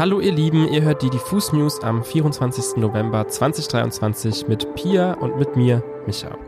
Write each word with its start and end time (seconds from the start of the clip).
Hallo 0.00 0.18
ihr 0.18 0.32
Lieben, 0.32 0.66
ihr 0.66 0.80
hört 0.80 1.02
die 1.02 1.10
Diffus 1.10 1.52
News 1.52 1.82
am 1.82 2.02
24. 2.02 2.78
November 2.78 3.28
2023 3.28 4.48
mit 4.48 4.74
Pia 4.74 5.12
und 5.12 5.36
mit 5.36 5.56
mir, 5.56 5.82
Micha. 6.06 6.38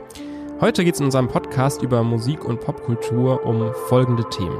Heute 0.63 0.83
geht 0.87 0.95
es 0.95 1.01
in 1.01 1.05
unserem 1.05 1.29
Podcast 1.29 1.83
über 1.83 2.03
Musik 2.03 2.47
und 2.47 2.61
Popkultur 2.63 3.45
um 3.45 3.75
folgende 3.89 4.27
Themen. 4.31 4.59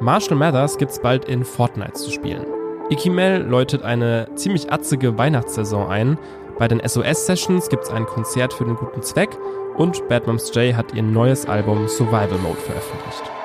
Marshall 0.00 0.38
Mathers 0.38 0.78
gibt's 0.78 1.02
bald 1.02 1.26
in 1.26 1.44
Fortnite 1.44 1.92
zu 1.92 2.10
spielen. 2.10 2.46
Ikimel 2.88 3.42
läutet 3.42 3.82
eine 3.82 4.26
ziemlich 4.36 4.72
atzige 4.72 5.18
Weihnachtssaison 5.18 5.90
ein. 5.90 6.18
Bei 6.58 6.66
den 6.66 6.80
SOS-Sessions 6.80 7.68
gibt's 7.68 7.90
ein 7.90 8.06
Konzert 8.06 8.54
für 8.54 8.64
den 8.64 8.76
guten 8.76 9.02
Zweck 9.02 9.36
und 9.76 10.08
Bad 10.08 10.26
Moms 10.26 10.50
J 10.54 10.74
hat 10.74 10.94
ihr 10.94 11.02
neues 11.02 11.44
Album 11.44 11.88
Survival 11.88 12.38
Mode 12.38 12.56
veröffentlicht. 12.56 13.39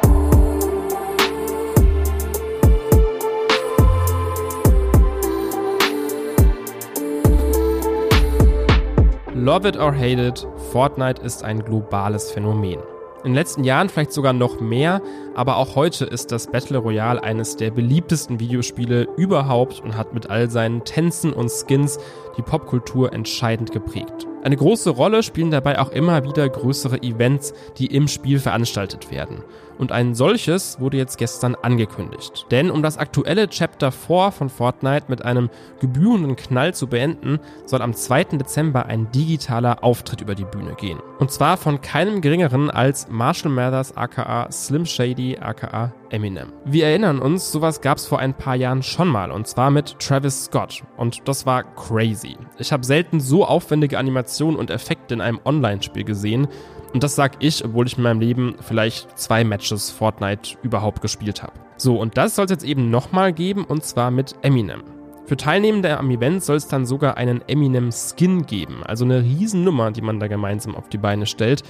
Love 9.46 9.68
it 9.68 9.78
or 9.78 9.94
hate 9.94 10.20
it, 10.20 10.48
Fortnite 10.72 11.22
ist 11.22 11.44
ein 11.44 11.64
globales 11.64 12.32
Phänomen. 12.32 12.80
In 13.20 13.26
den 13.26 13.36
letzten 13.36 13.64
Jahren 13.64 13.90
vielleicht 13.90 14.12
sogar 14.12 14.34
noch 14.34 14.60
mehr, 14.60 15.04
aber 15.36 15.58
auch 15.58 15.76
heute 15.76 16.06
ist 16.06 16.32
das 16.32 16.48
Battle 16.48 16.80
Royale 16.80 17.22
eines 17.22 17.56
der 17.56 17.70
beliebtesten 17.70 18.40
Videospiele 18.40 19.08
überhaupt 19.18 19.82
und 19.82 19.96
hat 19.96 20.16
mit 20.16 20.32
all 20.32 20.50
seinen 20.50 20.84
Tänzen 20.84 21.32
und 21.32 21.52
Skins 21.52 22.00
die 22.38 22.42
Popkultur 22.42 23.14
entscheidend 23.14 23.72
geprägt. 23.72 24.26
Eine 24.46 24.58
große 24.58 24.92
Rolle 24.92 25.24
spielen 25.24 25.50
dabei 25.50 25.80
auch 25.80 25.90
immer 25.90 26.24
wieder 26.24 26.48
größere 26.48 27.02
Events, 27.02 27.56
die 27.80 27.88
im 27.88 28.08
Spiel 28.08 28.38
veranstaltet 28.38 29.10
werden. 29.10 29.44
Und 29.80 29.92
ein 29.92 30.14
solches 30.14 30.80
wurde 30.80 30.98
jetzt 30.98 31.18
gestern 31.18 31.56
angekündigt. 31.56 32.46
Denn 32.52 32.70
um 32.70 32.84
das 32.84 33.00
aktuelle 33.00 33.50
Chapter 33.50 33.92
4 33.92 34.32
von 34.32 34.50
Fortnite 34.50 35.06
mit 35.08 35.26
einem 35.26 35.50
gebührenden 35.80 36.36
Knall 36.36 36.76
zu 36.76 36.86
beenden, 36.86 37.40
soll 37.66 37.82
am 37.82 37.96
2. 37.96 38.38
Dezember 38.38 38.86
ein 38.86 39.12
digitaler 39.12 39.84
Auftritt 39.84 40.22
über 40.22 40.36
die 40.36 40.46
Bühne 40.46 40.76
gehen. 40.76 41.00
Und 41.18 41.32
zwar 41.32 41.56
von 41.56 41.80
keinem 41.80 42.20
geringeren 42.20 42.70
als 42.70 43.08
Marshall 43.10 43.52
Mathers 43.52 43.96
aka 43.96 44.52
Slim 44.52 44.86
Shady 44.86 45.38
aka 45.38 45.94
Eminem. 46.10 46.52
Wir 46.66 46.88
erinnern 46.88 47.20
uns, 47.20 47.52
sowas 47.52 47.80
gab 47.80 47.98
es 47.98 48.06
vor 48.06 48.20
ein 48.20 48.34
paar 48.34 48.56
Jahren 48.56 48.84
schon 48.84 49.08
mal 49.08 49.32
und 49.32 49.48
zwar 49.48 49.72
mit 49.72 49.98
Travis 50.00 50.46
Scott 50.46 50.84
und 50.98 51.26
das 51.26 51.46
war 51.46 51.64
crazy. 51.64 52.38
Ich 52.58 52.74
habe 52.74 52.86
selten 52.86 53.22
so 53.22 53.46
aufwendige 53.46 53.98
Animationen 53.98 54.60
und 54.60 54.70
Effekte 54.70 55.14
in 55.14 55.22
einem 55.22 55.40
Online-Spiel 55.46 56.04
gesehen 56.04 56.50
und 56.94 57.02
das 57.02 57.16
sag 57.16 57.38
ich, 57.40 57.64
obwohl 57.64 57.88
ich 57.88 57.98
in 57.98 58.04
meinem 58.04 58.20
Leben 58.20 58.56
vielleicht 58.60 59.18
zwei 59.18 59.46
Matches 59.46 59.92
Fortnite 59.92 60.58
überhaupt 60.64 61.02
gespielt 61.02 61.44
habe. 61.44 61.54
So, 61.78 62.00
und 62.00 62.18
das 62.18 62.36
soll 62.36 62.46
es 62.46 62.52
jetzt 62.52 62.66
eben 62.66 62.90
nochmal 62.90 63.32
geben 63.32 63.64
und 63.64 63.86
zwar 63.86 64.12
mit 64.12 64.36
Eminem. 64.42 64.95
Für 65.26 65.38
Teilnehmende 65.38 65.98
am 65.98 66.12
Event 66.12 66.44
soll 66.44 66.58
es 66.58 66.68
dann 66.68 66.86
sogar 66.86 67.18
einen 67.18 67.42
Eminem 67.48 67.92
Skin 67.92 68.46
geben, 68.46 68.84
also 68.84 69.06
eine 69.06 69.24
Riesennummer, 69.24 69.90
die 69.90 70.02
man 70.02 70.20
da 70.20 70.28
gemeinsam 70.28 70.76
auf 70.76 70.88
die 70.88 71.00
Beine 71.00 71.26
stellt. 71.26 71.64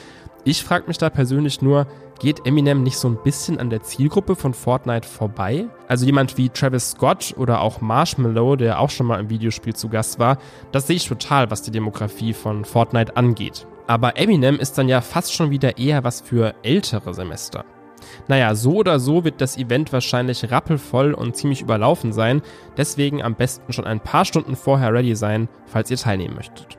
Ich 0.44 0.62
frage 0.62 0.88
mich 0.88 0.98
da 0.98 1.10
persönlich 1.10 1.62
nur, 1.62 1.88
geht 2.20 2.46
Eminem 2.46 2.84
nicht 2.84 2.98
so 2.98 3.08
ein 3.08 3.18
bisschen 3.24 3.58
an 3.58 3.70
der 3.70 3.82
Zielgruppe 3.82 4.36
von 4.36 4.54
Fortnite 4.54 5.08
vorbei? 5.08 5.68
Also 5.88 6.06
jemand 6.06 6.38
wie 6.38 6.50
Travis 6.50 6.92
Scott 6.92 7.34
oder 7.38 7.62
auch 7.62 7.80
Marshmallow, 7.80 8.58
der 8.58 8.82
auch 8.82 8.90
schon 8.90 9.08
mal 9.08 9.22
im 9.22 9.30
Videospiel 9.30 9.74
zu 9.74 9.88
Gast 9.88 10.20
war, 10.20 10.38
das 10.74 10.88
sehe 10.88 10.98
ich 10.98 11.08
total, 11.08 11.50
was 11.50 11.62
die 11.62 11.72
Demografie 11.72 12.34
von 12.34 12.66
Fortnite 12.66 13.16
angeht. 13.16 13.66
Aber 13.88 14.18
Eminem 14.18 14.60
ist 14.60 14.78
dann 14.78 14.90
ja 14.90 15.00
fast 15.00 15.34
schon 15.34 15.50
wieder 15.50 15.78
eher 15.78 16.04
was 16.04 16.20
für 16.20 16.56
ältere 16.62 17.14
Semester. 17.14 17.64
Naja, 18.28 18.56
so 18.56 18.76
oder 18.76 19.00
so 19.00 19.24
wird 19.24 19.42
das 19.42 19.58
Event 19.58 19.94
wahrscheinlich 19.94 20.52
rappelvoll 20.52 21.14
und 21.14 21.36
ziemlich 21.36 21.62
überlaufen 21.62 22.14
sein, 22.14 22.42
deswegen 22.78 23.22
am 23.22 23.36
besten 23.36 23.74
schon 23.74 23.86
ein 23.86 24.00
paar 24.00 24.26
Stunden 24.26 24.56
vorher 24.56 24.94
ready 24.94 25.16
sein, 25.16 25.48
falls 25.66 25.92
ihr 25.92 25.98
teilnehmen 25.98 26.36
möchtet. 26.36 26.78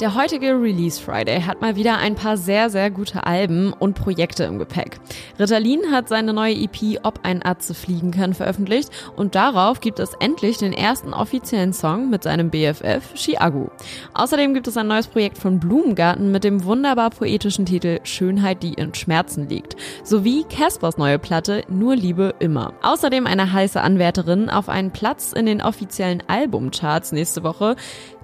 Der 0.00 0.14
heutige 0.14 0.48
Release 0.48 1.00
Friday 1.00 1.40
hat 1.40 1.62
mal 1.62 1.74
wieder 1.74 1.96
ein 1.96 2.16
paar 2.16 2.36
sehr, 2.36 2.68
sehr 2.68 2.90
gute 2.90 3.26
Alben 3.26 3.72
und 3.72 3.94
Projekte 3.94 4.44
im 4.44 4.58
Gepäck. 4.58 4.98
Ritalin 5.38 5.90
hat 5.90 6.10
seine 6.10 6.34
neue 6.34 6.54
EP 6.54 6.98
Ob 7.02 7.20
ein 7.22 7.42
Atze 7.42 7.72
fliegen 7.72 8.10
kann 8.10 8.34
veröffentlicht 8.34 8.90
und 9.16 9.34
darauf 9.34 9.80
gibt 9.80 9.98
es 9.98 10.12
endlich 10.20 10.58
den 10.58 10.74
ersten 10.74 11.14
offiziellen 11.14 11.72
Song 11.72 12.10
mit 12.10 12.24
seinem 12.24 12.50
BFF 12.50 13.14
Chiagu. 13.14 13.68
Außerdem 14.12 14.52
gibt 14.52 14.68
es 14.68 14.76
ein 14.76 14.86
neues 14.86 15.06
Projekt 15.06 15.38
von 15.38 15.60
Blumengarten 15.60 16.30
mit 16.30 16.44
dem 16.44 16.64
wunderbar 16.64 17.08
poetischen 17.08 17.64
Titel 17.64 18.00
Schönheit, 18.02 18.62
die 18.62 18.74
in 18.74 18.92
Schmerzen 18.92 19.48
liegt, 19.48 19.76
sowie 20.04 20.44
Caspers 20.44 20.98
neue 20.98 21.18
Platte 21.18 21.62
Nur 21.70 21.96
Liebe 21.96 22.34
immer. 22.38 22.74
Außerdem 22.82 23.26
eine 23.26 23.50
heiße 23.50 23.80
Anwärterin 23.80 24.50
auf 24.50 24.68
einen 24.68 24.90
Platz 24.90 25.32
in 25.32 25.46
den 25.46 25.62
offiziellen 25.62 26.22
Albumcharts 26.26 27.12
nächste 27.12 27.42
Woche, 27.42 27.76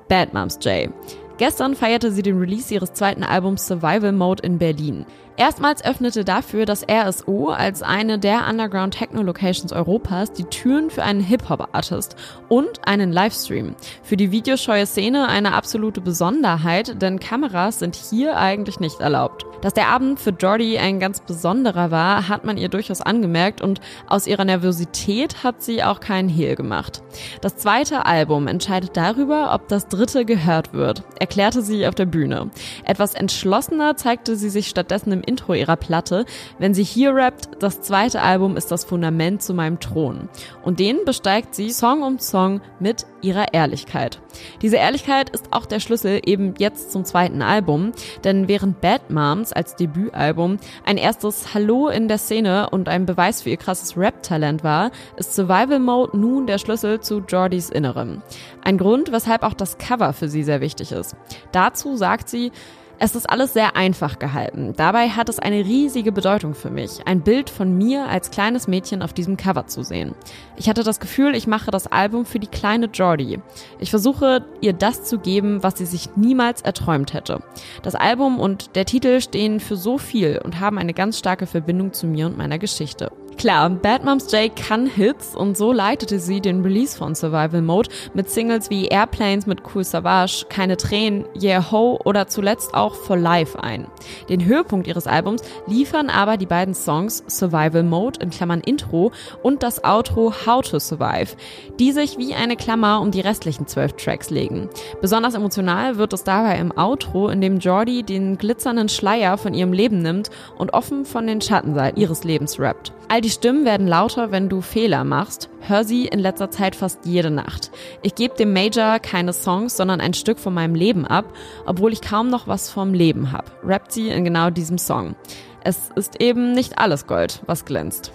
Bad 0.08 0.34
Moms 0.34 0.58
J. 0.62 0.92
Gestern 1.38 1.74
feierte 1.74 2.12
sie 2.12 2.22
den 2.22 2.38
Release 2.38 2.72
ihres 2.72 2.92
zweiten 2.92 3.24
Albums 3.24 3.66
Survival 3.66 4.12
Mode 4.12 4.42
in 4.42 4.58
Berlin. 4.58 5.06
Erstmals 5.36 5.84
öffnete 5.84 6.24
dafür 6.24 6.66
das 6.66 6.84
RSO 6.88 7.48
als 7.48 7.82
eine 7.82 8.18
der 8.18 8.46
Underground 8.48 8.94
Techno 8.94 9.22
Locations 9.22 9.72
Europas 9.72 10.32
die 10.32 10.44
Türen 10.44 10.90
für 10.90 11.02
einen 11.02 11.20
Hip-Hop-Artist 11.20 12.16
und 12.48 12.86
einen 12.86 13.12
Livestream. 13.12 13.74
Für 14.02 14.16
die 14.16 14.30
videoscheue 14.30 14.86
Szene 14.86 15.28
eine 15.28 15.54
absolute 15.54 16.02
Besonderheit, 16.02 17.00
denn 17.00 17.18
Kameras 17.18 17.78
sind 17.78 17.96
hier 17.96 18.36
eigentlich 18.36 18.78
nicht 18.78 19.00
erlaubt. 19.00 19.46
Dass 19.62 19.74
der 19.74 19.88
Abend 19.88 20.18
für 20.18 20.30
Jordi 20.30 20.76
ein 20.78 20.98
ganz 20.98 21.20
besonderer 21.20 21.92
war, 21.92 22.28
hat 22.28 22.44
man 22.44 22.56
ihr 22.56 22.68
durchaus 22.68 23.00
angemerkt 23.00 23.62
und 23.62 23.80
aus 24.08 24.26
ihrer 24.26 24.44
Nervosität 24.44 25.44
hat 25.44 25.62
sie 25.62 25.84
auch 25.84 26.00
keinen 26.00 26.28
Hehl 26.28 26.56
gemacht. 26.56 27.00
Das 27.40 27.56
zweite 27.56 28.04
Album 28.04 28.48
entscheidet 28.48 28.96
darüber, 28.96 29.54
ob 29.54 29.68
das 29.68 29.86
dritte 29.86 30.24
gehört 30.24 30.74
wird, 30.74 31.04
erklärte 31.20 31.62
sie 31.62 31.86
auf 31.86 31.94
der 31.94 32.06
Bühne. 32.06 32.50
Etwas 32.84 33.14
entschlossener 33.14 33.96
zeigte 33.96 34.34
sie 34.34 34.50
sich 34.50 34.68
stattdessen 34.68 35.12
im 35.12 35.21
Intro 35.22 35.54
ihrer 35.54 35.76
Platte, 35.76 36.24
wenn 36.58 36.74
sie 36.74 36.84
hier 36.84 37.14
rappt, 37.14 37.62
das 37.62 37.80
zweite 37.80 38.22
Album 38.22 38.56
ist 38.56 38.70
das 38.70 38.84
Fundament 38.84 39.42
zu 39.42 39.54
meinem 39.54 39.80
Thron. 39.80 40.28
Und 40.62 40.80
den 40.80 41.04
besteigt 41.04 41.54
sie 41.54 41.70
Song 41.70 42.02
um 42.02 42.18
Song 42.18 42.60
mit 42.80 43.06
ihrer 43.22 43.54
Ehrlichkeit. 43.54 44.20
Diese 44.60 44.76
Ehrlichkeit 44.76 45.30
ist 45.30 45.52
auch 45.52 45.66
der 45.66 45.80
Schlüssel 45.80 46.20
eben 46.24 46.54
jetzt 46.58 46.92
zum 46.92 47.04
zweiten 47.04 47.42
Album, 47.42 47.92
denn 48.24 48.48
während 48.48 48.80
Bad 48.80 49.10
Moms 49.10 49.52
als 49.52 49.76
Debütalbum 49.76 50.58
ein 50.84 50.96
erstes 50.96 51.54
Hallo 51.54 51.88
in 51.88 52.08
der 52.08 52.18
Szene 52.18 52.70
und 52.70 52.88
ein 52.88 53.06
Beweis 53.06 53.42
für 53.42 53.50
ihr 53.50 53.56
krasses 53.56 53.96
Rap-Talent 53.96 54.64
war, 54.64 54.90
ist 55.16 55.34
Survival 55.34 55.78
Mode 55.78 56.16
nun 56.16 56.46
der 56.46 56.58
Schlüssel 56.58 57.00
zu 57.00 57.20
Jordys 57.20 57.70
Innerem. 57.70 58.22
Ein 58.64 58.78
Grund, 58.78 59.12
weshalb 59.12 59.42
auch 59.42 59.54
das 59.54 59.78
Cover 59.78 60.12
für 60.12 60.28
sie 60.28 60.42
sehr 60.42 60.60
wichtig 60.60 60.92
ist. 60.92 61.16
Dazu 61.52 61.96
sagt 61.96 62.28
sie, 62.28 62.52
es 62.98 63.14
ist 63.14 63.28
alles 63.28 63.52
sehr 63.52 63.76
einfach 63.76 64.18
gehalten. 64.18 64.74
Dabei 64.76 65.08
hat 65.08 65.28
es 65.28 65.38
eine 65.38 65.64
riesige 65.64 66.12
Bedeutung 66.12 66.54
für 66.54 66.70
mich, 66.70 67.06
ein 67.06 67.22
Bild 67.22 67.50
von 67.50 67.76
mir 67.76 68.08
als 68.08 68.30
kleines 68.30 68.68
Mädchen 68.68 69.02
auf 69.02 69.12
diesem 69.12 69.36
Cover 69.36 69.66
zu 69.66 69.82
sehen. 69.82 70.14
Ich 70.56 70.68
hatte 70.68 70.84
das 70.84 71.00
Gefühl, 71.00 71.34
ich 71.34 71.46
mache 71.46 71.70
das 71.70 71.86
Album 71.86 72.24
für 72.24 72.38
die 72.38 72.46
kleine 72.46 72.86
Jordi. 72.86 73.40
Ich 73.78 73.90
versuche, 73.90 74.44
ihr 74.60 74.72
das 74.72 75.04
zu 75.04 75.18
geben, 75.18 75.62
was 75.62 75.78
sie 75.78 75.86
sich 75.86 76.16
niemals 76.16 76.62
erträumt 76.62 77.12
hätte. 77.12 77.42
Das 77.82 77.94
Album 77.94 78.38
und 78.38 78.76
der 78.76 78.84
Titel 78.84 79.20
stehen 79.20 79.60
für 79.60 79.76
so 79.76 79.98
viel 79.98 80.40
und 80.44 80.60
haben 80.60 80.78
eine 80.78 80.94
ganz 80.94 81.18
starke 81.18 81.46
Verbindung 81.46 81.92
zu 81.92 82.06
mir 82.06 82.26
und 82.26 82.36
meiner 82.36 82.58
Geschichte. 82.58 83.10
Klar, 83.42 83.70
Bad 83.70 84.04
Moms 84.04 84.30
J 84.30 84.54
kann 84.54 84.86
Hits 84.86 85.34
und 85.34 85.56
so 85.56 85.72
leitete 85.72 86.20
sie 86.20 86.40
den 86.40 86.62
Release 86.62 86.96
von 86.96 87.16
Survival 87.16 87.60
Mode 87.60 87.90
mit 88.14 88.30
Singles 88.30 88.70
wie 88.70 88.86
Airplanes 88.86 89.48
mit 89.48 89.62
Cool 89.74 89.82
Savage, 89.82 90.46
Keine 90.48 90.76
Tränen, 90.76 91.24
Yeah 91.36 91.72
Ho 91.72 91.98
oder 92.04 92.28
zuletzt 92.28 92.72
auch 92.72 92.94
For 92.94 93.16
Life 93.16 93.60
ein. 93.60 93.88
Den 94.28 94.44
Höhepunkt 94.44 94.86
ihres 94.86 95.08
Albums 95.08 95.42
liefern 95.66 96.08
aber 96.08 96.36
die 96.36 96.46
beiden 96.46 96.72
Songs 96.72 97.24
Survival 97.26 97.82
Mode 97.82 98.20
in 98.22 98.30
Klammern 98.30 98.60
Intro 98.60 99.10
und 99.42 99.64
das 99.64 99.82
Outro 99.82 100.32
How 100.46 100.62
to 100.62 100.78
Survive, 100.78 101.34
die 101.80 101.90
sich 101.90 102.18
wie 102.18 102.34
eine 102.34 102.54
Klammer 102.54 103.00
um 103.00 103.10
die 103.10 103.22
restlichen 103.22 103.66
zwölf 103.66 103.94
Tracks 103.94 104.30
legen. 104.30 104.68
Besonders 105.00 105.34
emotional 105.34 105.96
wird 105.96 106.12
es 106.12 106.22
dabei 106.22 106.58
im 106.58 106.70
Outro, 106.78 107.28
in 107.28 107.40
dem 107.40 107.58
Jordi 107.58 108.04
den 108.04 108.38
glitzernden 108.38 108.88
Schleier 108.88 109.36
von 109.36 109.52
ihrem 109.52 109.72
Leben 109.72 110.00
nimmt 110.00 110.30
und 110.56 110.74
offen 110.74 111.04
von 111.04 111.26
den 111.26 111.40
Schattenseiten 111.40 112.00
ihres 112.00 112.22
Lebens 112.22 112.60
rappt. 112.60 112.92
All 113.12 113.20
die 113.20 113.28
Stimmen 113.28 113.66
werden 113.66 113.86
lauter, 113.86 114.32
wenn 114.32 114.48
du 114.48 114.62
Fehler 114.62 115.04
machst. 115.04 115.50
Hör 115.60 115.84
sie 115.84 116.06
in 116.06 116.18
letzter 116.18 116.50
Zeit 116.50 116.74
fast 116.74 117.04
jede 117.04 117.30
Nacht. 117.30 117.70
Ich 118.00 118.14
gebe 118.14 118.34
dem 118.36 118.54
Major 118.54 118.98
keine 119.00 119.34
Songs, 119.34 119.76
sondern 119.76 120.00
ein 120.00 120.14
Stück 120.14 120.38
von 120.38 120.54
meinem 120.54 120.74
Leben 120.74 121.06
ab, 121.06 121.26
obwohl 121.66 121.92
ich 121.92 122.00
kaum 122.00 122.30
noch 122.30 122.48
was 122.48 122.70
vom 122.70 122.94
Leben 122.94 123.30
habe. 123.30 123.50
Rappt 123.64 123.92
sie 123.92 124.08
in 124.08 124.24
genau 124.24 124.48
diesem 124.48 124.78
Song. 124.78 125.14
Es 125.62 125.90
ist 125.94 126.22
eben 126.22 126.52
nicht 126.52 126.78
alles 126.78 127.06
Gold, 127.06 127.42
was 127.44 127.66
glänzt. 127.66 128.12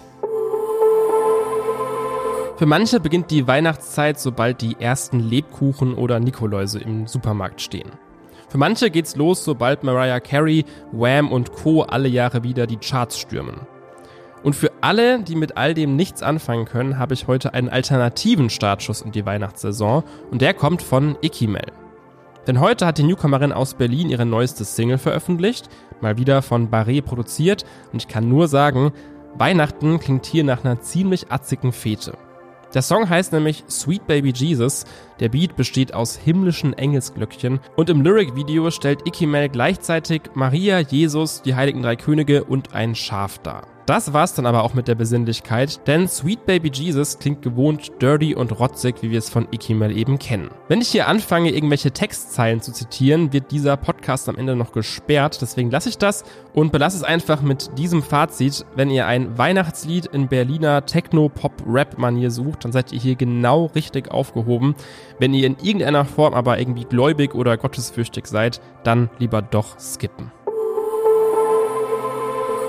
Für 2.56 2.66
manche 2.66 2.98
beginnt 2.98 3.30
die 3.30 3.46
Weihnachtszeit, 3.46 4.18
sobald 4.18 4.62
die 4.62 4.78
ersten 4.80 5.20
Lebkuchen 5.20 5.94
oder 5.94 6.18
Nikoläuse 6.18 6.80
im 6.80 7.06
Supermarkt 7.06 7.60
stehen. 7.60 7.92
Für 8.48 8.58
manche 8.58 8.90
geht's 8.90 9.14
los, 9.14 9.44
sobald 9.44 9.84
Mariah 9.84 10.18
Carey, 10.18 10.64
Wham 10.90 11.30
und 11.30 11.52
Co. 11.52 11.82
alle 11.82 12.08
Jahre 12.08 12.42
wieder 12.42 12.66
die 12.66 12.78
Charts 12.78 13.16
stürmen. 13.16 13.60
Und 14.42 14.54
für 14.54 14.70
alle, 14.80 15.22
die 15.22 15.34
mit 15.34 15.56
all 15.56 15.74
dem 15.74 15.96
nichts 15.96 16.22
anfangen 16.22 16.64
können, 16.64 16.98
habe 16.98 17.14
ich 17.14 17.26
heute 17.26 17.54
einen 17.54 17.68
alternativen 17.68 18.50
Startschuss 18.50 19.02
in 19.02 19.12
die 19.12 19.26
Weihnachtssaison 19.26 20.04
und 20.30 20.42
der 20.42 20.54
kommt 20.54 20.82
von 20.82 21.16
Ikimel. 21.22 21.72
Denn 22.46 22.60
heute 22.60 22.86
hat 22.86 22.98
die 22.98 23.02
Newcomerin 23.02 23.52
aus 23.52 23.74
Berlin 23.74 24.08
ihre 24.08 24.24
neueste 24.24 24.64
Single 24.64 24.98
veröffentlicht, 24.98 25.68
mal 26.00 26.16
wieder 26.16 26.40
von 26.40 26.70
Barré 26.70 27.02
produziert 27.02 27.66
und 27.92 28.02
ich 28.02 28.08
kann 28.08 28.28
nur 28.28 28.48
sagen, 28.48 28.92
Weihnachten 29.34 30.00
klingt 30.00 30.24
hier 30.24 30.44
nach 30.44 30.64
einer 30.64 30.80
ziemlich 30.80 31.30
atzigen 31.30 31.72
Fete. 31.72 32.16
Der 32.74 32.82
Song 32.82 33.08
heißt 33.08 33.32
nämlich 33.32 33.64
Sweet 33.68 34.06
Baby 34.06 34.32
Jesus. 34.34 34.84
Der 35.20 35.30
Beat 35.30 35.56
besteht 35.56 35.94
aus 35.94 36.16
himmlischen 36.16 36.74
Engelsglöckchen 36.74 37.60
und 37.76 37.88
im 37.88 38.02
Lyric-Video 38.02 38.70
stellt 38.70 39.06
Ikimel 39.06 39.48
gleichzeitig 39.48 40.22
Maria, 40.34 40.80
Jesus, 40.80 41.42
die 41.42 41.54
Heiligen 41.54 41.82
Drei 41.82 41.96
Könige 41.96 42.44
und 42.44 42.74
ein 42.74 42.94
Schaf 42.94 43.38
dar. 43.38 43.77
Das 43.88 44.12
war's 44.12 44.34
dann 44.34 44.44
aber 44.44 44.64
auch 44.64 44.74
mit 44.74 44.86
der 44.86 44.96
Besinnlichkeit, 44.96 45.80
denn 45.86 46.08
Sweet 46.08 46.44
Baby 46.44 46.70
Jesus 46.70 47.18
klingt 47.18 47.40
gewohnt 47.40 47.90
dirty 48.02 48.34
und 48.34 48.60
rotzig, 48.60 48.96
wie 49.00 49.10
wir 49.10 49.18
es 49.18 49.30
von 49.30 49.48
Ikimel 49.50 49.96
eben 49.96 50.18
kennen. 50.18 50.50
Wenn 50.68 50.82
ich 50.82 50.88
hier 50.88 51.08
anfange, 51.08 51.52
irgendwelche 51.52 51.90
Textzeilen 51.90 52.60
zu 52.60 52.70
zitieren, 52.70 53.32
wird 53.32 53.50
dieser 53.50 53.78
Podcast 53.78 54.28
am 54.28 54.36
Ende 54.36 54.56
noch 54.56 54.72
gesperrt, 54.72 55.38
deswegen 55.40 55.70
lasse 55.70 55.88
ich 55.88 55.96
das 55.96 56.24
und 56.52 56.70
belasse 56.70 56.98
es 56.98 57.02
einfach 57.02 57.40
mit 57.40 57.78
diesem 57.78 58.02
Fazit. 58.02 58.66
Wenn 58.76 58.90
ihr 58.90 59.06
ein 59.06 59.38
Weihnachtslied 59.38 60.04
in 60.04 60.28
Berliner 60.28 60.84
Techno-Pop-Rap-Manier 60.84 62.30
sucht, 62.30 62.66
dann 62.66 62.72
seid 62.72 62.92
ihr 62.92 63.00
hier 63.00 63.16
genau 63.16 63.70
richtig 63.74 64.10
aufgehoben. 64.10 64.74
Wenn 65.18 65.32
ihr 65.32 65.46
in 65.46 65.56
irgendeiner 65.62 66.04
Form 66.04 66.34
aber 66.34 66.58
irgendwie 66.58 66.84
gläubig 66.84 67.34
oder 67.34 67.56
gottesfürchtig 67.56 68.26
seid, 68.26 68.60
dann 68.84 69.08
lieber 69.18 69.40
doch 69.40 69.80
skippen. 69.80 70.30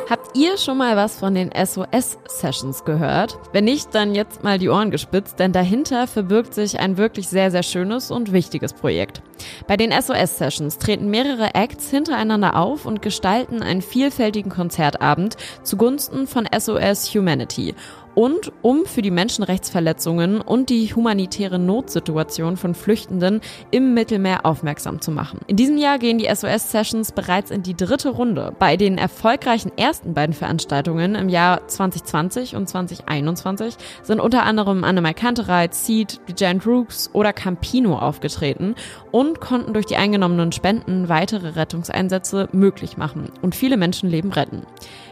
Habt 0.09 0.35
ihr 0.35 0.57
schon 0.57 0.79
mal 0.79 0.95
was 0.95 1.19
von 1.19 1.35
den 1.35 1.51
SOS-Sessions 1.51 2.83
gehört? 2.83 3.37
Wenn 3.51 3.65
nicht, 3.65 3.93
dann 3.93 4.15
jetzt 4.15 4.43
mal 4.43 4.57
die 4.57 4.69
Ohren 4.69 4.89
gespitzt, 4.89 5.37
denn 5.37 5.51
dahinter 5.51 6.07
verbirgt 6.07 6.55
sich 6.55 6.79
ein 6.79 6.97
wirklich 6.97 7.27
sehr, 7.27 7.51
sehr 7.51 7.61
schönes 7.61 8.09
und 8.09 8.33
wichtiges 8.33 8.73
Projekt. 8.73 9.21
Bei 9.67 9.77
den 9.77 9.91
SOS-Sessions 9.91 10.79
treten 10.79 11.11
mehrere 11.11 11.53
Acts 11.53 11.91
hintereinander 11.91 12.55
auf 12.55 12.87
und 12.87 13.03
gestalten 13.03 13.61
einen 13.61 13.83
vielfältigen 13.83 14.49
Konzertabend 14.51 15.37
zugunsten 15.61 16.25
von 16.25 16.47
SOS 16.57 17.13
Humanity 17.13 17.75
und 18.15 18.51
um 18.61 18.85
für 18.85 19.01
die 19.01 19.11
Menschenrechtsverletzungen 19.11 20.41
und 20.41 20.69
die 20.69 20.93
humanitäre 20.93 21.59
Notsituation 21.59 22.57
von 22.57 22.75
Flüchtenden 22.75 23.41
im 23.71 23.93
Mittelmeer 23.93 24.45
aufmerksam 24.45 25.01
zu 25.01 25.11
machen. 25.11 25.39
In 25.47 25.55
diesem 25.55 25.77
Jahr 25.77 25.99
gehen 25.99 26.17
die 26.17 26.27
SOS-Sessions 26.33 27.11
bereits 27.11 27.51
in 27.51 27.63
die 27.63 27.75
dritte 27.75 28.09
Runde. 28.09 28.53
Bei 28.59 28.77
den 28.77 28.97
erfolgreichen 28.97 29.71
ersten 29.77 30.13
beiden 30.13 30.33
Veranstaltungen 30.33 31.15
im 31.15 31.29
Jahr 31.29 31.67
2020 31.67 32.55
und 32.55 32.67
2021 32.67 33.75
sind 34.03 34.19
unter 34.19 34.43
anderem 34.43 34.83
Annemai 34.83 35.13
Kantereit, 35.13 35.73
Seed, 35.73 36.19
Giant 36.35 36.65
Rooks 36.65 37.09
oder 37.13 37.33
Campino 37.33 37.97
aufgetreten 37.97 38.75
und 39.11 39.39
konnten 39.41 39.73
durch 39.73 39.85
die 39.85 39.95
eingenommenen 39.95 40.51
Spenden 40.51 41.09
weitere 41.09 41.49
Rettungseinsätze 41.49 42.49
möglich 42.51 42.97
machen 42.97 43.31
und 43.41 43.55
viele 43.55 43.77
Menschenleben 43.77 44.31
retten. 44.31 44.63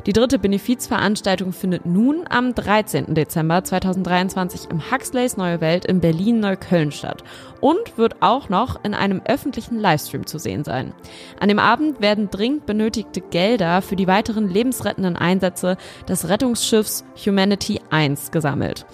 Die 0.07 0.13
dritte 0.13 0.39
Benefizveranstaltung 0.39 1.51
findet 1.51 1.85
nun 1.85 2.23
am 2.29 2.55
13. 2.55 3.13
Dezember 3.13 3.65
2023 3.65 4.71
im 4.71 4.89
Huxleys 4.89 5.35
Neue 5.35 5.59
Welt 5.59 5.83
in 5.83 5.99
Berlin-Neukölln 5.99 6.93
statt 6.93 7.25
und 7.59 7.97
wird 7.97 8.15
auch 8.21 8.47
noch 8.47 8.81
in 8.85 8.93
einem 8.93 9.21
öffentlichen 9.25 9.77
Livestream 9.77 10.25
zu 10.25 10.39
sehen 10.39 10.63
sein. 10.63 10.93
An 11.41 11.49
dem 11.49 11.59
Abend 11.59 11.99
werden 11.99 12.29
dringend 12.29 12.65
benötigte 12.65 13.19
Gelder 13.19 13.81
für 13.81 13.97
die 13.97 14.07
weiteren 14.07 14.47
lebensrettenden 14.47 15.17
Einsätze 15.17 15.75
des 16.07 16.29
Rettungsschiffs 16.29 17.03
Humanity 17.25 17.81
1 17.89 18.31
gesammelt. 18.31 18.85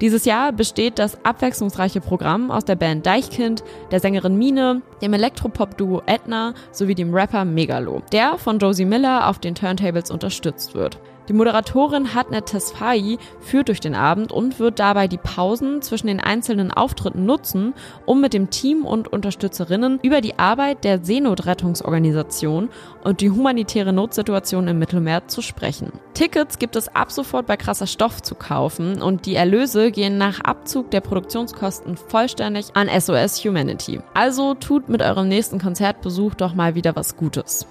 Dieses 0.00 0.24
Jahr 0.24 0.52
besteht 0.52 0.98
das 0.98 1.22
abwechslungsreiche 1.26 2.00
Programm 2.00 2.50
aus 2.50 2.64
der 2.64 2.74
Band 2.74 3.04
Deichkind, 3.04 3.62
der 3.90 4.00
Sängerin 4.00 4.38
Mine, 4.38 4.80
dem 5.02 5.12
Elektropop-Duo 5.12 6.02
Edna 6.06 6.54
sowie 6.72 6.94
dem 6.94 7.14
Rapper 7.14 7.44
Megalo, 7.44 8.00
der 8.10 8.38
von 8.38 8.58
Josie 8.58 8.86
Miller 8.86 9.28
auf 9.28 9.38
den 9.38 9.54
Turntables 9.54 10.10
unterstützt 10.10 10.74
wird. 10.74 10.98
Die 11.28 11.32
Moderatorin 11.32 12.14
Hatnet 12.14 12.46
Tesfaye 12.46 13.18
führt 13.40 13.68
durch 13.68 13.80
den 13.80 13.94
Abend 13.94 14.32
und 14.32 14.58
wird 14.58 14.78
dabei 14.78 15.06
die 15.06 15.18
Pausen 15.18 15.82
zwischen 15.82 16.08
den 16.08 16.20
einzelnen 16.20 16.72
Auftritten 16.72 17.24
nutzen, 17.24 17.74
um 18.04 18.20
mit 18.20 18.34
dem 18.34 18.50
Team 18.50 18.84
und 18.84 19.08
Unterstützerinnen 19.08 20.00
über 20.02 20.20
die 20.20 20.38
Arbeit 20.38 20.84
der 20.84 21.04
Seenotrettungsorganisation 21.04 22.68
und 23.04 23.20
die 23.20 23.30
humanitäre 23.30 23.92
Notsituation 23.92 24.66
im 24.68 24.78
Mittelmeer 24.78 25.28
zu 25.28 25.42
sprechen. 25.42 25.92
Tickets 26.14 26.58
gibt 26.58 26.76
es 26.76 26.88
ab 26.94 27.12
sofort 27.12 27.46
bei 27.46 27.56
krasser 27.56 27.86
Stoff 27.86 28.22
zu 28.22 28.34
kaufen 28.34 29.00
und 29.00 29.26
die 29.26 29.36
Erlöse 29.36 29.90
gehen 29.90 30.18
nach 30.18 30.40
Abzug 30.40 30.90
der 30.90 31.00
Produktionskosten 31.00 31.96
vollständig 31.96 32.74
an 32.74 32.88
SOS 32.88 33.44
Humanity. 33.44 34.00
Also 34.14 34.54
tut 34.54 34.88
mit 34.88 35.02
eurem 35.02 35.28
nächsten 35.28 35.58
Konzertbesuch 35.58 36.34
doch 36.34 36.54
mal 36.54 36.74
wieder 36.74 36.96
was 36.96 37.16
Gutes. 37.16 37.66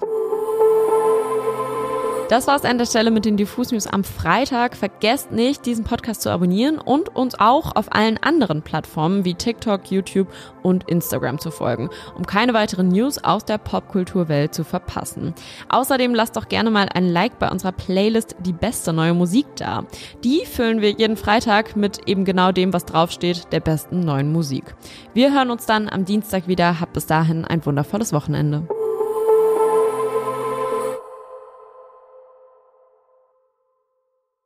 Das 2.29 2.45
war's 2.45 2.63
an 2.63 2.77
der 2.77 2.85
Stelle 2.85 3.09
mit 3.09 3.25
den 3.25 3.37
Diffus 3.37 3.71
News 3.71 3.87
am 3.87 4.03
Freitag. 4.03 4.77
Vergesst 4.77 5.31
nicht, 5.31 5.65
diesen 5.65 5.83
Podcast 5.83 6.21
zu 6.21 6.29
abonnieren 6.29 6.77
und 6.77 7.15
uns 7.15 7.33
auch 7.39 7.75
auf 7.75 7.91
allen 7.91 8.19
anderen 8.19 8.61
Plattformen 8.61 9.25
wie 9.25 9.33
TikTok, 9.33 9.89
YouTube 9.89 10.27
und 10.61 10.87
Instagram 10.87 11.39
zu 11.39 11.49
folgen, 11.49 11.89
um 12.15 12.27
keine 12.27 12.53
weiteren 12.53 12.89
News 12.89 13.17
aus 13.23 13.45
der 13.45 13.57
Popkulturwelt 13.57 14.53
zu 14.53 14.63
verpassen. 14.63 15.33
Außerdem 15.69 16.13
lasst 16.13 16.37
doch 16.37 16.47
gerne 16.49 16.69
mal 16.69 16.87
ein 16.93 17.09
Like 17.09 17.39
bei 17.39 17.49
unserer 17.49 17.71
Playlist 17.71 18.35
Die 18.41 18.53
beste 18.53 18.93
neue 18.93 19.15
Musik 19.15 19.47
da. 19.55 19.85
Die 20.23 20.45
füllen 20.45 20.81
wir 20.81 20.91
jeden 20.91 21.17
Freitag 21.17 21.75
mit 21.75 22.07
eben 22.07 22.25
genau 22.25 22.51
dem, 22.51 22.73
was 22.73 22.85
draufsteht, 22.85 23.47
der 23.51 23.59
besten 23.59 24.01
neuen 24.01 24.31
Musik. 24.31 24.75
Wir 25.15 25.33
hören 25.33 25.49
uns 25.49 25.65
dann 25.65 25.89
am 25.89 26.05
Dienstag 26.05 26.47
wieder. 26.47 26.79
Habt 26.79 26.93
bis 26.93 27.07
dahin 27.07 27.43
ein 27.43 27.65
wundervolles 27.65 28.13
Wochenende. 28.13 28.67